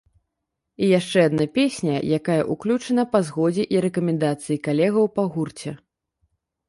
[0.85, 5.71] І яшчэ адна песня, якая ўключана па згодзе і рэкамендацыі калегаў па гурце.